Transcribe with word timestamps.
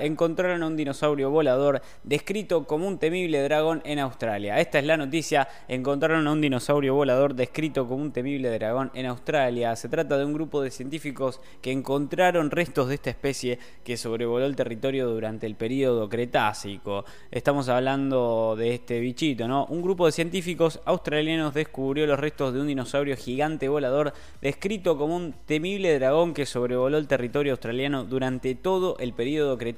encontraron 0.00 0.64
a 0.64 0.66
un 0.66 0.76
dinosaurio 0.76 1.30
volador 1.30 1.80
descrito 2.02 2.66
como 2.66 2.88
un 2.88 2.98
temible 2.98 3.40
dragón 3.42 3.82
en 3.84 4.00
Australia. 4.00 4.58
Esta 4.58 4.80
es 4.80 4.84
la 4.84 4.96
noticia, 4.96 5.46
encontraron 5.68 6.26
a 6.26 6.32
un 6.32 6.40
dinosaurio 6.40 6.94
volador 6.94 7.36
descrito 7.36 7.86
como 7.86 8.02
un 8.02 8.10
temible 8.10 8.50
dragón 8.50 8.90
en 8.94 9.06
Australia. 9.06 9.76
Se 9.76 9.88
trata 9.88 10.18
de 10.18 10.24
un 10.24 10.32
grupo 10.32 10.60
de 10.60 10.72
científicos 10.72 11.40
que 11.62 11.70
encontraron 11.70 12.50
restos 12.50 12.88
de 12.88 12.96
esta 12.96 13.10
especie 13.10 13.60
que 13.84 13.96
sobrevoló 13.96 14.44
el 14.44 14.56
territorio 14.56 15.08
durante 15.08 15.46
el 15.46 15.54
período 15.54 16.08
Cretácico. 16.08 17.04
Estamos 17.30 17.68
hablando 17.68 18.56
de 18.58 18.74
este 18.74 18.98
bichito, 18.98 19.46
¿no? 19.46 19.66
Un 19.66 19.82
grupo 19.82 20.06
de 20.06 20.12
científicos 20.12 20.80
australianos 20.84 21.54
descubrió 21.54 22.08
los 22.08 22.18
restos 22.18 22.52
de 22.52 22.60
un 22.60 22.66
dinosaurio 22.66 23.16
gigante 23.16 23.68
volador 23.68 24.12
descrito 24.42 24.98
como 24.98 25.14
un 25.14 25.32
temible 25.46 25.96
dragón 25.96 26.34
que 26.34 26.44
sobrevoló 26.44 26.98
el 26.98 27.06
territorio 27.06 27.52
australiano 27.52 28.02
durante 28.02 28.56
todo 28.56 28.96
el 28.98 29.12
período 29.12 29.56
Cretácico 29.56 29.75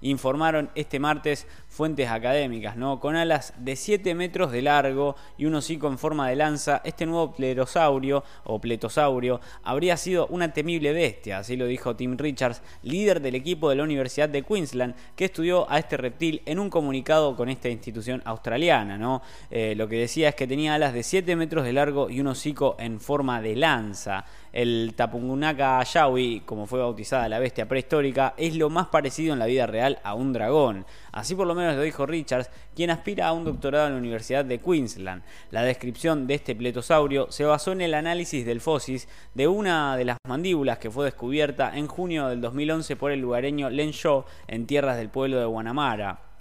informaron 0.00 0.70
este 0.74 0.98
martes 0.98 1.46
fuentes 1.68 2.08
académicas, 2.10 2.76
¿no? 2.76 3.00
Con 3.00 3.16
alas 3.16 3.54
de 3.58 3.76
7 3.76 4.14
metros 4.14 4.52
de 4.52 4.62
largo 4.62 5.16
y 5.38 5.46
un 5.46 5.54
hocico 5.54 5.88
en 5.88 5.98
forma 5.98 6.28
de 6.28 6.36
lanza, 6.36 6.82
este 6.84 7.06
nuevo 7.06 7.32
plerosaurio 7.32 8.24
o 8.44 8.60
pletosaurio 8.60 9.40
habría 9.62 9.96
sido 9.96 10.26
una 10.28 10.52
temible 10.52 10.92
bestia, 10.92 11.38
así 11.38 11.56
lo 11.56 11.66
dijo 11.66 11.96
Tim 11.96 12.16
Richards, 12.16 12.62
líder 12.82 13.20
del 13.20 13.34
equipo 13.34 13.70
de 13.70 13.76
la 13.76 13.84
Universidad 13.84 14.28
de 14.28 14.42
Queensland, 14.42 14.94
que 15.16 15.26
estudió 15.26 15.70
a 15.70 15.78
este 15.78 15.96
reptil 15.96 16.42
en 16.46 16.58
un 16.58 16.70
comunicado 16.70 17.36
con 17.36 17.48
esta 17.48 17.68
institución 17.68 18.22
australiana, 18.24 18.98
¿no? 18.98 19.22
Eh, 19.50 19.74
lo 19.76 19.88
que 19.88 19.96
decía 19.96 20.30
es 20.30 20.34
que 20.34 20.46
tenía 20.46 20.74
alas 20.74 20.92
de 20.92 21.02
7 21.02 21.36
metros 21.36 21.64
de 21.64 21.72
largo 21.72 22.10
y 22.10 22.20
un 22.20 22.26
hocico 22.28 22.76
en 22.78 23.00
forma 23.00 23.40
de 23.40 23.56
lanza. 23.56 24.24
El 24.52 24.92
Tapungunaka 24.94 25.82
Yawi, 25.82 26.42
como 26.44 26.66
fue 26.66 26.80
bautizada 26.80 27.28
la 27.28 27.38
bestia 27.38 27.66
prehistórica, 27.66 28.34
es 28.36 28.54
lo 28.54 28.68
más 28.68 28.88
parecido 28.88 29.01
en 29.04 29.38
la 29.38 29.46
vida 29.46 29.66
real 29.66 29.98
a 30.04 30.14
un 30.14 30.32
dragón. 30.32 30.86
Así 31.10 31.34
por 31.34 31.46
lo 31.46 31.54
menos 31.54 31.76
lo 31.76 31.82
dijo 31.82 32.06
Richards, 32.06 32.50
quien 32.74 32.90
aspira 32.90 33.28
a 33.28 33.32
un 33.32 33.44
doctorado 33.44 33.86
en 33.86 33.94
la 33.94 33.98
Universidad 33.98 34.44
de 34.44 34.58
Queensland. 34.58 35.22
La 35.50 35.62
descripción 35.62 36.26
de 36.26 36.34
este 36.34 36.54
pletosaurio 36.54 37.30
se 37.30 37.44
basó 37.44 37.72
en 37.72 37.80
el 37.80 37.94
análisis 37.94 38.46
del 38.46 38.60
fósil 38.60 39.00
de 39.34 39.48
una 39.48 39.96
de 39.96 40.04
las 40.04 40.18
mandíbulas 40.26 40.78
que 40.78 40.90
fue 40.90 41.04
descubierta 41.04 41.76
en 41.76 41.86
junio 41.88 42.28
del 42.28 42.40
2011 42.40 42.96
por 42.96 43.10
el 43.10 43.20
lugareño 43.20 43.70
Len 43.70 43.90
Shaw 43.90 44.24
en 44.48 44.66
tierras 44.66 44.96
del 44.96 45.08
pueblo 45.08 45.38
de 45.38 45.46
Guanamara 45.46 46.31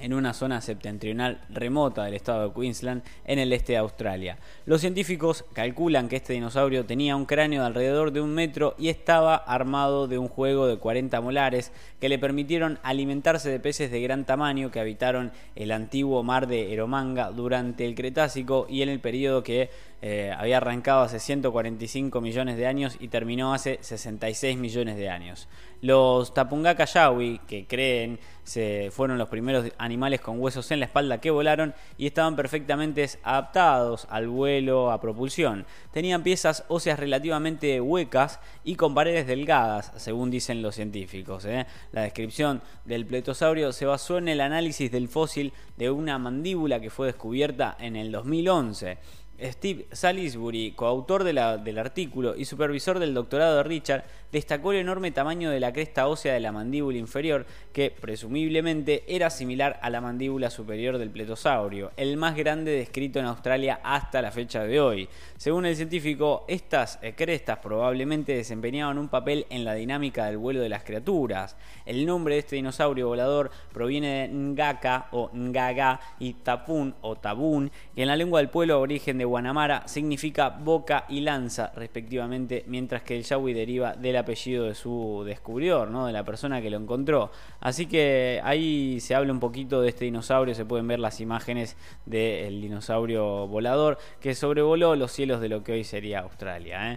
en 0.00 0.14
una 0.14 0.32
zona 0.32 0.60
septentrional 0.60 1.40
remota 1.50 2.04
del 2.04 2.14
estado 2.14 2.48
de 2.48 2.54
Queensland 2.54 3.02
en 3.24 3.38
el 3.38 3.52
este 3.52 3.72
de 3.72 3.78
Australia. 3.78 4.38
Los 4.66 4.80
científicos 4.80 5.44
calculan 5.52 6.08
que 6.08 6.16
este 6.16 6.32
dinosaurio 6.32 6.86
tenía 6.86 7.16
un 7.16 7.26
cráneo 7.26 7.62
de 7.62 7.66
alrededor 7.66 8.12
de 8.12 8.20
un 8.20 8.34
metro 8.34 8.74
y 8.78 8.88
estaba 8.88 9.36
armado 9.36 10.08
de 10.08 10.18
un 10.18 10.28
juego 10.28 10.66
de 10.66 10.78
40 10.78 11.20
molares 11.20 11.72
que 12.00 12.08
le 12.08 12.18
permitieron 12.18 12.78
alimentarse 12.82 13.50
de 13.50 13.60
peces 13.60 13.90
de 13.90 14.00
gran 14.00 14.24
tamaño 14.24 14.70
que 14.70 14.80
habitaron 14.80 15.32
el 15.56 15.72
antiguo 15.72 16.22
mar 16.22 16.46
de 16.46 16.72
Eromanga 16.72 17.30
durante 17.30 17.84
el 17.86 17.94
Cretácico 17.94 18.66
y 18.68 18.82
en 18.82 18.88
el 18.88 19.00
periodo 19.00 19.42
que 19.42 19.70
eh, 20.00 20.32
había 20.36 20.58
arrancado 20.58 21.02
hace 21.02 21.18
145 21.18 22.20
millones 22.20 22.56
de 22.56 22.66
años 22.66 22.96
y 23.00 23.08
terminó 23.08 23.52
hace 23.52 23.78
66 23.80 24.56
millones 24.56 24.96
de 24.96 25.08
años. 25.08 25.48
Los 25.80 26.34
Tapungaka 26.34 26.84
Yawi, 26.84 27.40
que 27.48 27.66
creen 27.66 28.20
se 28.48 28.88
fueron 28.90 29.18
los 29.18 29.28
primeros 29.28 29.66
animales 29.76 30.22
con 30.22 30.40
huesos 30.40 30.70
en 30.70 30.80
la 30.80 30.86
espalda 30.86 31.20
que 31.20 31.30
volaron 31.30 31.74
y 31.98 32.06
estaban 32.06 32.34
perfectamente 32.34 33.06
adaptados 33.22 34.06
al 34.08 34.26
vuelo 34.26 34.90
a 34.90 35.02
propulsión. 35.02 35.66
Tenían 35.92 36.22
piezas 36.22 36.64
óseas 36.68 36.98
relativamente 36.98 37.78
huecas 37.78 38.40
y 38.64 38.76
con 38.76 38.94
paredes 38.94 39.26
delgadas, 39.26 39.92
según 39.96 40.30
dicen 40.30 40.62
los 40.62 40.76
científicos. 40.76 41.44
¿eh? 41.44 41.66
La 41.92 42.02
descripción 42.02 42.62
del 42.86 43.04
pletosaurio 43.04 43.70
se 43.72 43.84
basó 43.84 44.16
en 44.16 44.28
el 44.28 44.40
análisis 44.40 44.90
del 44.90 45.08
fósil 45.08 45.52
de 45.76 45.90
una 45.90 46.18
mandíbula 46.18 46.80
que 46.80 46.88
fue 46.88 47.08
descubierta 47.08 47.76
en 47.78 47.96
el 47.96 48.10
2011. 48.10 48.96
Steve 49.40 49.86
Salisbury, 49.92 50.72
coautor 50.72 51.22
del 51.22 51.78
artículo 51.78 52.34
y 52.34 52.44
supervisor 52.44 52.98
del 52.98 53.14
doctorado 53.14 53.58
de 53.58 53.62
Richard, 53.62 54.04
destacó 54.32 54.72
el 54.72 54.78
enorme 54.78 55.10
tamaño 55.10 55.50
de 55.50 55.60
la 55.60 55.72
cresta 55.72 56.06
ósea 56.06 56.34
de 56.34 56.40
la 56.40 56.52
mandíbula 56.52 56.98
inferior, 56.98 57.46
que 57.72 57.90
presumiblemente 57.90 59.04
era 59.06 59.30
similar 59.30 59.78
a 59.82 59.90
la 59.90 60.00
mandíbula 60.00 60.50
superior 60.50 60.98
del 60.98 61.10
pletosaurio, 61.10 61.92
el 61.96 62.16
más 62.16 62.36
grande 62.36 62.72
descrito 62.72 63.18
en 63.18 63.26
Australia 63.26 63.80
hasta 63.82 64.20
la 64.20 64.30
fecha 64.30 64.64
de 64.64 64.80
hoy. 64.80 65.08
Según 65.36 65.66
el 65.66 65.76
científico, 65.76 66.44
estas 66.48 66.98
eh, 67.02 67.14
crestas 67.14 67.58
probablemente 67.58 68.34
desempeñaban 68.34 68.98
un 68.98 69.08
papel 69.08 69.46
en 69.50 69.64
la 69.64 69.74
dinámica 69.74 70.26
del 70.26 70.38
vuelo 70.38 70.60
de 70.60 70.68
las 70.68 70.84
criaturas. 70.84 71.56
El 71.86 72.04
nombre 72.04 72.34
de 72.34 72.40
este 72.40 72.56
dinosaurio 72.56 73.08
volador 73.08 73.50
proviene 73.72 74.08
de 74.08 74.28
Ngaka 74.28 75.08
o 75.12 75.30
Ngaga 75.32 76.00
y 76.18 76.34
Tapun 76.34 76.94
o 77.00 77.16
Tabun, 77.16 77.70
que 77.94 78.02
en 78.02 78.08
la 78.08 78.16
lengua 78.16 78.40
del 78.40 78.50
pueblo 78.50 78.80
origen 78.80 79.18
de 79.18 79.24
Guanamara 79.24 79.86
significa 79.88 80.48
boca 80.50 81.04
y 81.08 81.20
lanza, 81.20 81.72
respectivamente, 81.74 82.64
mientras 82.66 83.02
que 83.02 83.16
el 83.16 83.24
yawi 83.24 83.52
deriva 83.54 83.94
del 83.94 84.17
apellido 84.18 84.64
de 84.64 84.74
su 84.74 85.22
descubridor, 85.26 85.90
¿no? 85.90 86.06
de 86.06 86.12
la 86.12 86.24
persona 86.24 86.60
que 86.60 86.70
lo 86.70 86.76
encontró. 86.76 87.30
Así 87.60 87.86
que 87.86 88.40
ahí 88.42 89.00
se 89.00 89.14
habla 89.14 89.32
un 89.32 89.40
poquito 89.40 89.80
de 89.80 89.88
este 89.88 90.04
dinosaurio, 90.04 90.54
se 90.54 90.64
pueden 90.64 90.88
ver 90.88 90.98
las 90.98 91.20
imágenes 91.20 91.76
del 92.06 92.60
dinosaurio 92.60 93.46
volador 93.46 93.98
que 94.20 94.34
sobrevoló 94.34 94.96
los 94.96 95.12
cielos 95.12 95.40
de 95.40 95.48
lo 95.48 95.62
que 95.62 95.72
hoy 95.72 95.84
sería 95.84 96.20
Australia. 96.20 96.92
¿eh? 96.92 96.96